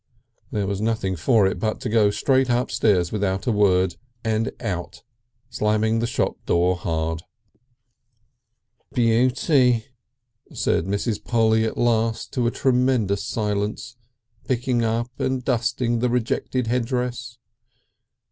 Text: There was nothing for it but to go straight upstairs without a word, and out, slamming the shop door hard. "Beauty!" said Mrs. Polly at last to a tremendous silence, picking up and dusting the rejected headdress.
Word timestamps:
There 0.51 0.65
was 0.65 0.81
nothing 0.81 1.15
for 1.15 1.45
it 1.45 1.59
but 1.59 1.79
to 1.81 1.87
go 1.87 2.09
straight 2.09 2.49
upstairs 2.49 3.11
without 3.11 3.45
a 3.45 3.51
word, 3.51 3.97
and 4.23 4.51
out, 4.59 5.03
slamming 5.51 5.99
the 5.99 6.07
shop 6.07 6.43
door 6.47 6.75
hard. 6.75 7.21
"Beauty!" 8.93 9.85
said 10.51 10.85
Mrs. 10.85 11.23
Polly 11.23 11.65
at 11.65 11.77
last 11.77 12.33
to 12.33 12.47
a 12.47 12.49
tremendous 12.49 13.23
silence, 13.23 13.95
picking 14.47 14.83
up 14.83 15.11
and 15.19 15.45
dusting 15.45 15.99
the 15.99 16.09
rejected 16.09 16.65
headdress. 16.65 17.37